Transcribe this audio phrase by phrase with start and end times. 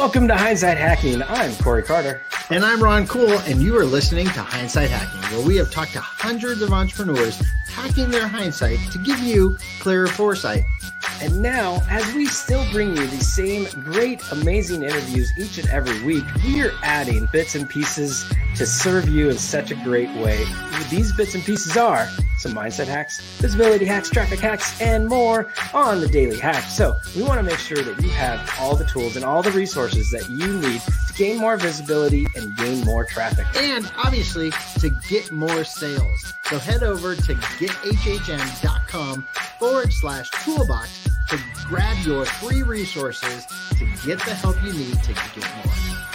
[0.00, 1.22] Welcome to Hindsight Hacking.
[1.22, 2.22] I'm Corey Carter.
[2.48, 5.92] And I'm Ron Kuhl, and you are listening to Hindsight Hacking, where we have talked
[5.92, 7.38] to hundreds of entrepreneurs
[7.68, 10.64] hacking their hindsight to give you clearer foresight.
[11.20, 16.02] And now, as we still bring you the same great, amazing interviews each and every
[16.02, 18.24] week, we are adding bits and pieces
[18.56, 20.44] to serve you in such a great way.
[20.90, 22.08] These bits and pieces are
[22.38, 26.62] some mindset hacks, visibility hacks, traffic hacks, and more on the daily hack.
[26.64, 29.50] So we want to make sure that you have all the tools and all the
[29.52, 33.46] resources that you need to gain more visibility and gain more traffic.
[33.56, 36.32] And obviously, to get more sales.
[36.44, 39.22] So head over to gethhm.com
[39.58, 43.46] forward slash toolbox to grab your free resources
[43.78, 46.09] to get the help you need to get more.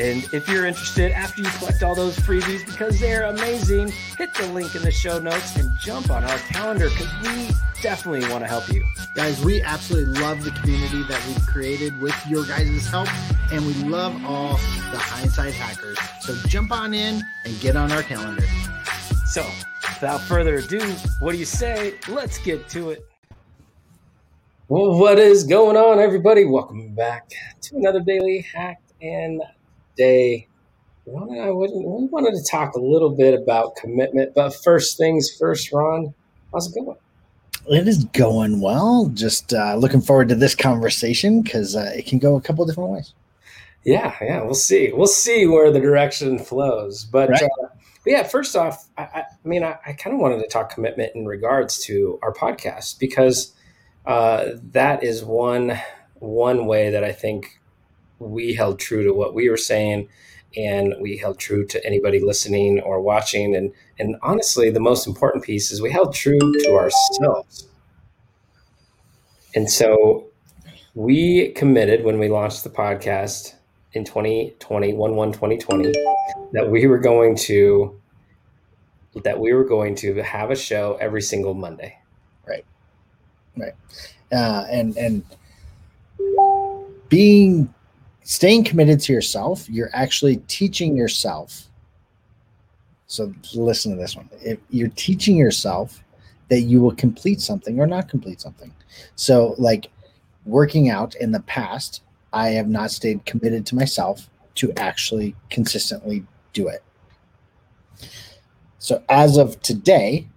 [0.00, 4.46] And if you're interested, after you collect all those freebies, because they're amazing, hit the
[4.52, 7.48] link in the show notes and jump on our calendar because we
[7.82, 8.84] definitely want to help you.
[9.16, 13.08] Guys, we absolutely love the community that we've created with your guys' help,
[13.50, 14.52] and we love all
[14.92, 15.98] the hindsight hackers.
[16.20, 18.44] So jump on in and get on our calendar.
[19.26, 19.44] So,
[19.94, 20.80] without further ado,
[21.20, 21.94] what do you say?
[22.06, 23.04] Let's get to it.
[24.68, 26.44] Well, what is going on, everybody?
[26.44, 27.30] Welcome back
[27.62, 29.42] to another daily hack and
[29.98, 30.46] day.
[31.06, 35.30] Ron and I we wanted to talk a little bit about commitment, but first things
[35.38, 36.14] first, Ron,
[36.52, 36.96] how's it going?
[37.70, 39.10] It is going well.
[39.12, 42.90] Just uh, looking forward to this conversation because uh, it can go a couple different
[42.90, 43.14] ways.
[43.84, 44.92] Yeah, yeah, we'll see.
[44.92, 47.04] We'll see where the direction flows.
[47.04, 47.42] But, right.
[47.42, 47.68] uh,
[48.04, 50.70] but yeah, first off, I, I, I mean, I, I kind of wanted to talk
[50.70, 53.54] commitment in regards to our podcast because
[54.06, 55.78] uh, that is one
[56.20, 57.60] one way that I think
[58.18, 60.08] we held true to what we were saying
[60.56, 63.54] and we held true to anybody listening or watching.
[63.54, 67.68] And and honestly the most important piece is we held true to ourselves.
[69.54, 70.26] And so
[70.94, 73.54] we committed when we launched the podcast
[73.92, 75.92] in 2020 1 1 2020
[76.52, 77.98] that we were going to
[79.24, 81.98] that we were going to have a show every single monday.
[82.46, 82.64] Right.
[83.56, 83.72] Right.
[84.30, 85.24] Uh, and and
[87.08, 87.72] being
[88.28, 91.70] staying committed to yourself, you're actually teaching yourself.
[93.06, 94.28] So listen to this one.
[94.42, 96.04] If you're teaching yourself
[96.48, 98.70] that you will complete something or not complete something.
[99.16, 99.90] So like
[100.44, 102.02] working out in the past,
[102.34, 106.22] I have not stayed committed to myself to actually consistently
[106.52, 106.84] do it.
[108.78, 110.28] So as of today,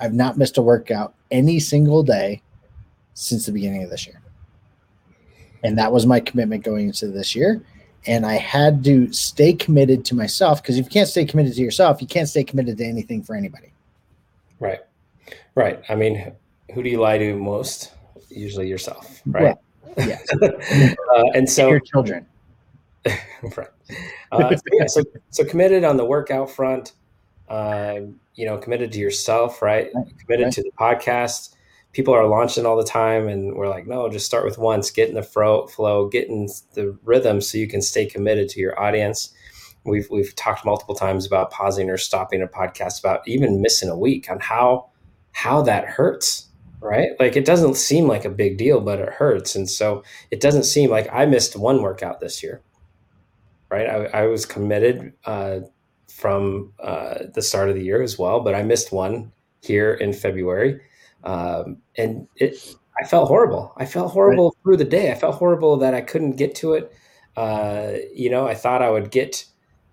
[0.00, 2.40] I've not missed a workout any single day
[3.12, 4.23] since the beginning of this year
[5.64, 7.60] and that was my commitment going into this year.
[8.06, 11.62] And i had to stay committed to myself because if you can't stay committed to
[11.62, 13.72] yourself you can't stay committed to anything for anybody.
[14.60, 14.80] Right.
[15.54, 15.82] Right.
[15.88, 16.32] I mean
[16.74, 17.92] who do you lie to most?
[18.28, 19.56] Usually yourself right?
[19.96, 20.18] Well, yeah.
[21.14, 22.26] Uh, and so your children.
[23.42, 23.68] Right.
[24.32, 26.92] Uh, so, yeah, so, so committed on the workout front
[27.48, 28.00] uh,
[28.34, 30.06] you know committed to yourself right, right.
[30.18, 30.52] committed right.
[30.54, 31.53] to the podcast
[31.94, 35.08] people are launching all the time and we're like no just start with once get
[35.08, 38.78] in the flow flow get in the rhythm so you can stay committed to your
[38.78, 39.32] audience.
[39.84, 43.98] We've we've talked multiple times about pausing or stopping a podcast about even missing a
[43.98, 44.90] week on how
[45.32, 46.48] how that hurts
[46.80, 47.12] right?
[47.18, 49.54] Like it doesn't seem like a big deal but it hurts.
[49.54, 52.60] And so it doesn't seem like i missed one workout this year
[53.70, 53.88] right?
[53.88, 55.60] I, I was committed uh,
[56.08, 59.32] from uh, the start of the year as well but i missed one
[59.62, 60.80] here in february
[61.24, 63.72] um, and it, I felt horrible.
[63.76, 64.62] I felt horrible right.
[64.62, 65.10] through the day.
[65.10, 66.92] I felt horrible that I couldn't get to it.
[67.36, 69.44] Uh, you know, I thought I would get,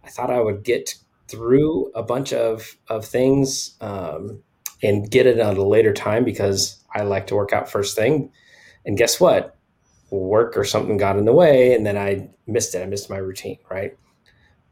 [0.04, 0.94] I thought I would get
[1.28, 4.44] through a bunch of of things um,
[4.84, 8.32] and get it at a later time because I like to work out first thing.
[8.86, 9.56] And guess what?
[10.12, 12.84] Work or something got in the way, and then I missed it.
[12.84, 13.58] I missed my routine.
[13.70, 13.98] Right.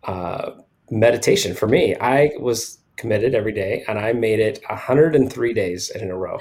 [0.03, 0.51] Uh,
[0.91, 6.11] meditation for me, I was committed every day, and I made it 103 days in
[6.11, 6.37] a row.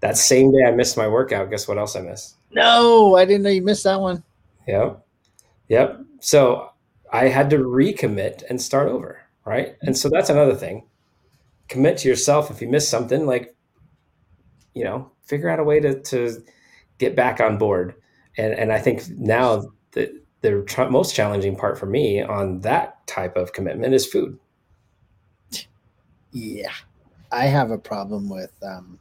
[0.00, 1.50] That same day I missed my workout.
[1.50, 2.36] Guess what else I missed?
[2.50, 4.24] No, I didn't know you missed that one.
[4.66, 5.06] Yep.
[5.68, 6.00] Yep.
[6.20, 6.70] So
[7.12, 9.20] I had to recommit and start over.
[9.44, 9.76] Right.
[9.82, 10.86] And so that's another thing.
[11.68, 12.50] Commit to yourself.
[12.50, 13.54] If you miss something, like,
[14.74, 16.42] you know, figure out a way to, to
[16.98, 17.94] get back on board.
[18.38, 23.06] And, and I think now the, the tr- most challenging part for me on that
[23.06, 24.38] type of commitment is food
[26.36, 26.72] yeah,
[27.32, 28.98] I have a problem with um,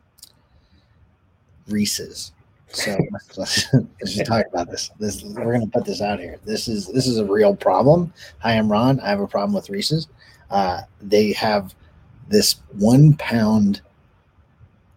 [1.67, 2.31] Reese's.
[2.69, 3.37] So let's,
[3.73, 4.89] let's, just talk about this.
[4.99, 6.37] This we're gonna put this out here.
[6.45, 8.13] This is this is a real problem.
[8.39, 9.01] Hi, I'm Ron.
[9.01, 10.07] I have a problem with Reese's.
[10.49, 11.75] Uh, they have
[12.29, 13.81] this one pound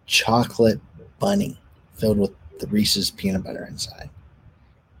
[0.05, 0.79] chocolate
[1.19, 1.59] bunny
[1.95, 4.09] filled with the Reese's peanut butter inside.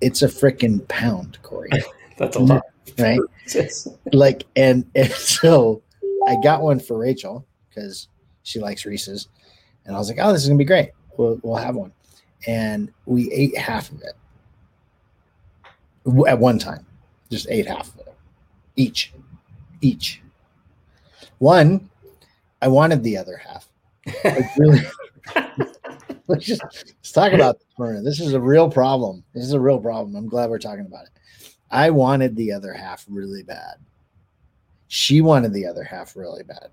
[0.01, 1.69] it's a freaking pound, Corey.
[2.17, 2.63] That's a lot,
[2.97, 3.19] right?
[4.13, 5.81] like, and, and so
[6.29, 8.07] I got one for Rachel because
[8.43, 9.27] she likes Reese's,
[9.85, 10.91] and I was like, "Oh, this is gonna be great.
[11.17, 11.91] We'll we'll have one."
[12.47, 14.13] And we ate half of it
[16.27, 16.85] at one time,
[17.29, 18.09] just ate half of it
[18.79, 19.13] each,
[19.81, 20.21] each.
[21.39, 21.89] One,
[22.61, 23.69] I wanted the other half.
[24.23, 24.81] Like really,
[26.27, 29.23] let's just let's talk about this for This is a real problem.
[29.33, 30.15] This is a real problem.
[30.15, 31.11] I'm glad we're talking about it.
[31.69, 33.75] I wanted the other half really bad.
[34.89, 36.69] She wanted the other half really bad.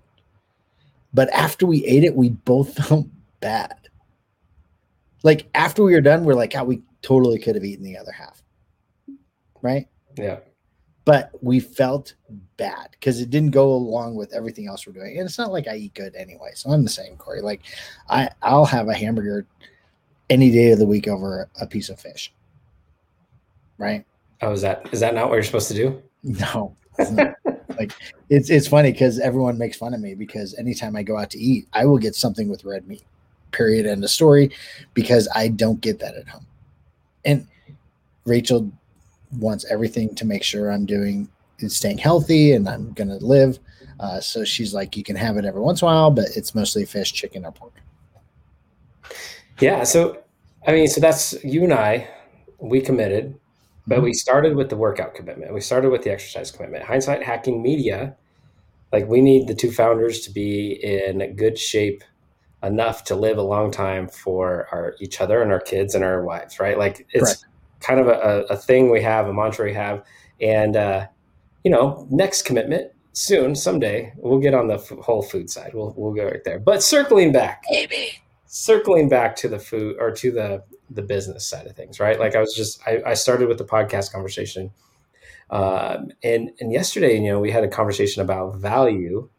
[1.13, 3.07] But after we ate it, we both felt
[3.39, 3.77] bad.
[5.23, 7.97] Like after we were done, we're like, how oh, we totally could have eaten the
[7.97, 8.41] other half.
[9.61, 9.87] Right?
[10.17, 10.39] Yeah.
[11.05, 12.15] But we felt
[12.57, 15.17] bad because it didn't go along with everything else we're doing.
[15.17, 16.51] And it's not like I eat good anyway.
[16.55, 17.41] So I'm the same, Corey.
[17.41, 17.61] Like
[18.09, 19.45] I, I'll have a hamburger
[20.29, 22.33] any day of the week over a piece of fish.
[23.77, 24.05] Right?
[24.41, 26.01] Oh, is that is that not what you're supposed to do?
[26.23, 26.75] No.
[27.79, 27.93] like
[28.29, 31.39] it's it's funny because everyone makes fun of me because anytime I go out to
[31.39, 33.03] eat, I will get something with red meat.
[33.51, 33.85] Period.
[33.85, 34.51] End of story.
[34.93, 36.45] Because I don't get that at home.
[37.25, 37.47] And
[38.25, 38.71] Rachel
[39.39, 41.29] wants everything to make sure I'm doing
[41.59, 43.59] is staying healthy and I'm gonna live.
[43.99, 46.53] Uh, so she's like, you can have it every once in a while, but it's
[46.53, 47.73] mostly fish, chicken, or pork.
[49.59, 49.83] Yeah.
[49.83, 50.23] So,
[50.67, 52.07] I mean, so that's you and I.
[52.59, 53.39] We committed
[53.87, 55.53] but we started with the workout commitment.
[55.53, 56.83] We started with the exercise commitment.
[56.83, 58.15] Hindsight Hacking Media,
[58.91, 62.03] like we need the two founders to be in good shape
[62.63, 66.23] enough to live a long time for our each other and our kids and our
[66.23, 66.77] wives, right?
[66.77, 67.45] Like it's Correct.
[67.79, 70.03] kind of a, a thing we have, a mantra we have.
[70.41, 71.07] And, uh,
[71.63, 75.71] you know, next commitment soon, someday, we'll get on the f- whole food side.
[75.73, 76.59] We'll, we'll go right there.
[76.59, 81.67] But circling back, maybe circling back to the food or to the the business side
[81.67, 82.19] of things, right?
[82.19, 84.71] Like I was just I, I started with the podcast conversation,
[85.49, 89.29] um, and and yesterday, you know, we had a conversation about value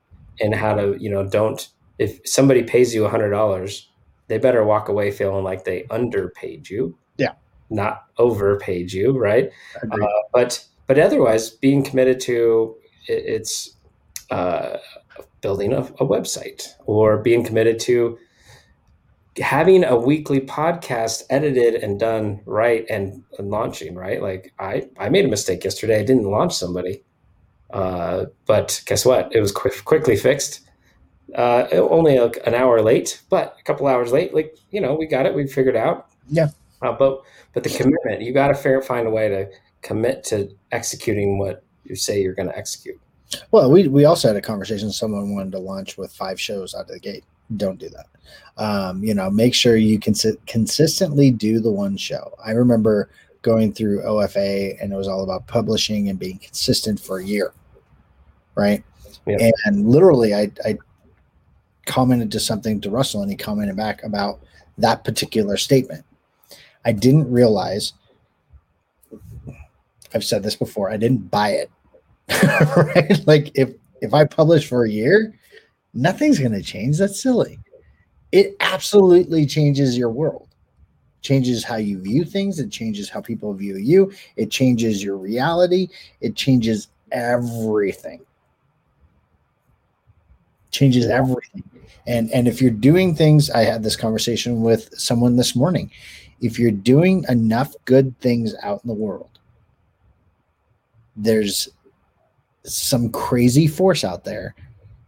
[0.40, 1.68] and how to you know don't
[1.98, 3.90] if somebody pays you a hundred dollars,
[4.28, 7.32] they better walk away feeling like they underpaid you, yeah,
[7.70, 9.50] not overpaid you, right?
[9.90, 12.76] Uh, but but otherwise, being committed to
[13.08, 13.76] it, it's
[14.30, 14.76] uh,
[15.40, 18.18] building a, a website or being committed to
[19.40, 24.22] having a weekly podcast edited and done right and, and, launching right?
[24.22, 26.00] Like i i made a mistake yesterday.
[26.00, 27.02] I didn't launch somebody.
[27.70, 29.34] Uh, but guess what?
[29.34, 30.60] It was quick, quickly fixed.
[31.34, 35.06] Uh, only like an hour late but a couple hours late like you know we
[35.06, 35.34] got it.
[35.34, 36.08] We figured out.
[36.28, 36.48] Yeah.
[36.80, 39.50] Uh, but but the commitment you got to find a way to
[39.82, 42.98] commit to executing what you say you're going to execute.
[43.50, 46.82] Well we we also had a conversation someone wanted to launch with five shows out
[46.82, 47.24] of the gate
[47.56, 48.06] don't do that.
[48.62, 50.14] Um, you know, make sure you can
[50.46, 52.34] consistently do the one show.
[52.44, 53.10] I remember
[53.42, 57.52] going through OFA and it was all about publishing and being consistent for a year.
[58.54, 58.82] Right.
[59.26, 59.50] Yeah.
[59.64, 60.78] And literally I, I
[61.86, 64.40] commented to something to Russell and he commented back about
[64.78, 66.04] that particular statement.
[66.84, 67.92] I didn't realize
[70.14, 71.70] I've said this before, I didn't buy it.
[72.76, 73.26] right?
[73.26, 75.37] Like if if I publish for a year,
[75.98, 76.98] nothing's going to change.
[76.98, 77.58] That's silly.
[78.30, 80.48] It absolutely changes your world,
[81.22, 82.58] changes how you view things.
[82.60, 84.12] It changes how people view you.
[84.36, 85.88] It changes your reality.
[86.20, 88.20] It changes everything.
[90.70, 91.64] Changes everything.
[92.06, 95.90] And and if you're doing things, I had this conversation with someone this morning.
[96.40, 99.38] If you're doing enough good things out in the world,
[101.16, 101.68] there's
[102.64, 104.54] some crazy force out there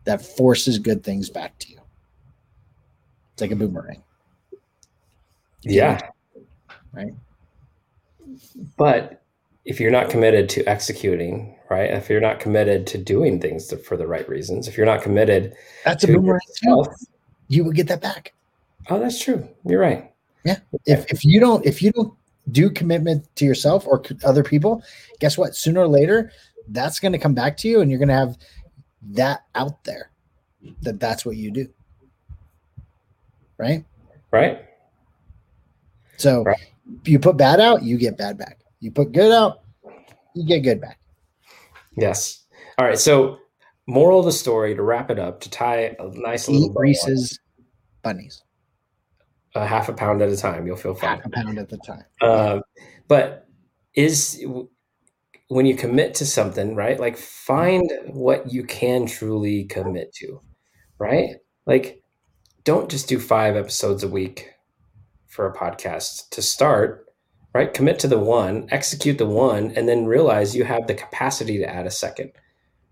[0.04, 1.78] that forces good things back to you.
[3.32, 4.02] It's like a boomerang.
[5.62, 6.00] Yeah.
[6.92, 7.14] Right.
[8.76, 9.22] But
[9.64, 11.90] if you're not committed to executing, right?
[11.90, 15.02] If you're not committed to doing things to, for the right reasons, if you're not
[15.02, 15.54] committed,
[15.84, 16.88] that's a boomerang yourself.
[17.48, 18.32] You will get that back.
[18.88, 19.46] Oh, that's true.
[19.64, 20.10] You're right.
[20.44, 20.58] Yeah.
[20.86, 22.14] If if you don't if you don't
[22.50, 24.82] do commitment to yourself or other people,
[25.18, 25.54] guess what?
[25.54, 26.32] Sooner or later,
[26.68, 28.38] that's going to come back to you, and you're going to have
[29.02, 30.10] that out there
[30.82, 31.68] that that's what you do.
[33.58, 33.84] Right?
[34.30, 34.64] Right.
[36.16, 36.58] So right.
[37.04, 38.60] you put bad out you get bad back.
[38.80, 39.60] You put good out
[40.34, 40.98] you get good back.
[41.96, 42.44] Yes.
[42.78, 43.38] All right so
[43.86, 47.38] moral of the story to wrap it up to tie a nice Eat little reese's
[48.02, 48.42] bunnies.
[49.54, 51.16] A half a pound at a time you'll feel fine.
[51.16, 52.04] half a pound at the time.
[52.20, 52.60] Uh,
[53.08, 53.48] but
[53.94, 54.44] is
[55.50, 57.00] when you commit to something, right?
[57.00, 57.22] Like mm-hmm.
[57.22, 60.40] find what you can truly commit to,
[60.98, 61.36] right?
[61.66, 62.04] Like
[62.62, 64.48] don't just do 5 episodes a week
[65.26, 67.06] for a podcast to start.
[67.52, 67.74] right?
[67.74, 71.68] Commit to the one, execute the one, and then realize you have the capacity to
[71.68, 72.30] add a second.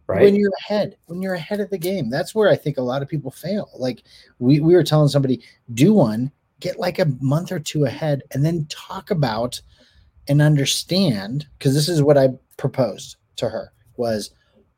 [0.08, 0.22] Right.
[0.22, 3.02] When you're ahead, when you're ahead of the game, that's where I think a lot
[3.02, 3.70] of people fail.
[3.76, 4.02] Like
[4.40, 8.44] we, we were telling somebody, do one, get like a month or two ahead, and
[8.44, 9.60] then talk about
[10.26, 14.30] and understand because this is what I proposed to her was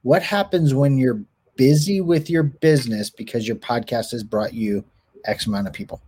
[0.02, 1.20] what happens when you're
[1.56, 4.84] busy with your business because your podcast has brought you
[5.24, 6.00] X amount of people.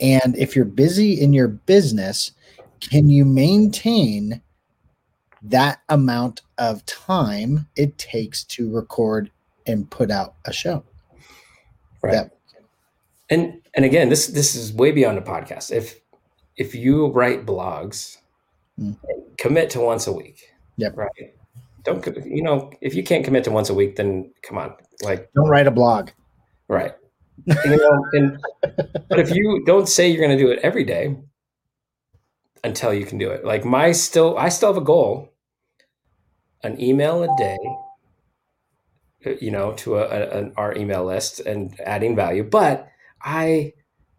[0.00, 2.32] And if you're busy in your business,
[2.80, 4.42] can you maintain
[5.42, 9.30] that amount of time it takes to record
[9.66, 10.84] and put out a show.
[12.02, 12.12] Right.
[12.12, 12.30] That,
[13.30, 15.72] and and again, this this is way beyond a podcast.
[15.72, 16.00] If
[16.56, 18.18] if you write blogs,
[18.78, 18.96] mm.
[19.38, 20.51] commit to once a week.
[20.76, 20.96] Yep.
[20.96, 21.34] Right.
[21.84, 25.30] Don't you know if you can't commit to once a week, then come on, like
[25.34, 26.10] don't write a blog.
[26.68, 26.92] Right.
[27.46, 28.38] you know, and
[29.08, 31.16] but if you don't say you're going to do it every day
[32.62, 35.32] until you can do it, like my still, I still have a goal
[36.62, 37.58] an email a day
[39.26, 42.88] uh, you know to a, a, an, our email list and adding value but
[43.22, 43.72] i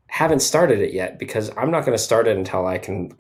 [0.08, 3.12] haven't started it yet because i'm not going to start it until i can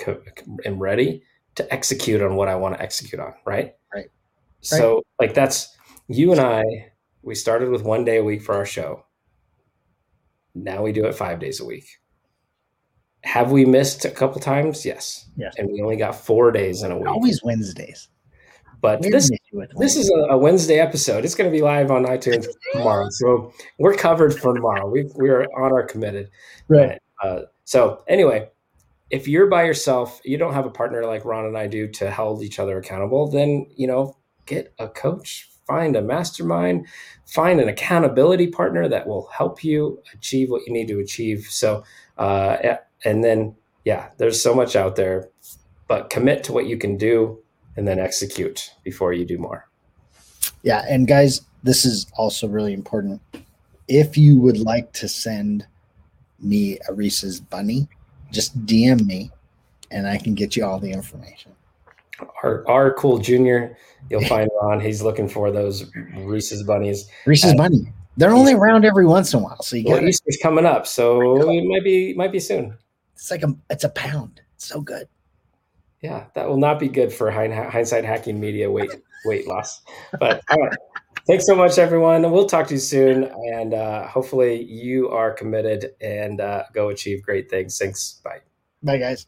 [0.65, 1.23] am ready
[1.55, 4.09] to execute on what i want to execute on right right
[4.61, 5.27] so right.
[5.27, 5.75] like that's
[6.07, 6.63] you and i
[7.21, 9.05] we started with one day a week for our show
[10.55, 11.85] now we do it five days a week
[13.23, 16.91] have we missed a couple times yes yes and we only got four days in
[16.91, 18.09] a week always wednesdays
[18.83, 19.31] but this
[19.77, 21.23] this is a, Wednesday episode.
[21.23, 24.85] It's going to be live on iTunes tomorrow, so we're covered for tomorrow.
[24.89, 26.29] We we are on our committed.
[26.67, 26.99] Right.
[27.23, 28.49] Uh, so anyway,
[29.09, 32.11] if you're by yourself, you don't have a partner like Ron and I do to
[32.11, 33.29] hold each other accountable.
[33.29, 36.87] Then you know, get a coach, find a mastermind,
[37.25, 41.47] find an accountability partner that will help you achieve what you need to achieve.
[41.49, 41.83] So,
[42.17, 43.55] uh, and then
[43.85, 45.29] yeah, there's so much out there,
[45.87, 47.39] but commit to what you can do
[47.75, 49.67] and then execute before you do more.
[50.63, 50.83] Yeah.
[50.87, 53.21] And guys, this is also really important.
[53.87, 55.65] If you would like to send
[56.39, 57.87] me a Reese's bunny,
[58.33, 59.31] just DM me
[59.91, 61.51] and I can get you all the information.
[62.43, 63.77] Our, our cool junior,
[64.09, 64.79] you'll find Ron.
[64.79, 67.07] He's looking for those Reese's bunnies.
[67.25, 67.93] Reese's bunny.
[68.17, 70.85] They're only around every once in a while, so you well, got Easter's coming up,
[70.85, 72.77] so it might be might be soon.
[73.15, 74.41] It's like a it's a pound.
[74.55, 75.07] It's so good.
[76.01, 78.91] Yeah, that will not be good for hindsight hacking media weight
[79.25, 79.81] weight loss.
[80.19, 80.77] But all right.
[81.25, 82.29] Thanks so much, everyone.
[82.31, 83.31] We'll talk to you soon.
[83.53, 87.77] And uh, hopefully, you are committed and uh, go achieve great things.
[87.77, 88.19] Thanks.
[88.23, 88.39] Bye.
[88.81, 89.25] Bye, guys.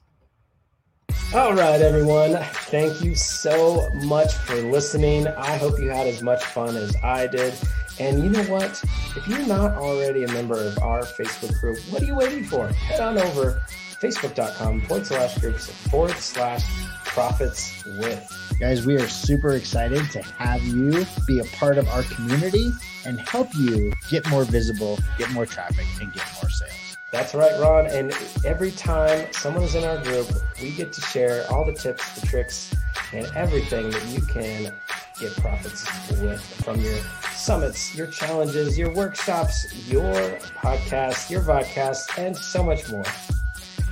[1.34, 2.36] All right, everyone.
[2.70, 5.28] Thank you so much for listening.
[5.28, 7.54] I hope you had as much fun as I did.
[7.98, 8.84] And you know what?
[9.16, 12.68] If you're not already a member of our Facebook group, what are you waiting for?
[12.68, 13.64] Head on over
[14.02, 16.64] facebook.com forward slash groups forward slash
[17.06, 18.45] profits with.
[18.60, 22.72] Guys, we are super excited to have you be a part of our community
[23.06, 26.98] and help you get more visible, get more traffic, and get more sales.
[27.12, 27.88] That's right, Ron.
[27.88, 28.14] And
[28.46, 30.28] every time someone is in our group,
[30.62, 32.74] we get to share all the tips, the tricks,
[33.12, 34.74] and everything that you can
[35.20, 35.86] get profits
[36.22, 36.98] with from your
[37.34, 40.14] summits, your challenges, your workshops, your
[40.62, 43.04] podcasts, your podcast, and so much more.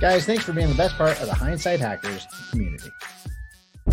[0.00, 2.92] Guys, thanks for being the best part of the Hindsight Hackers community.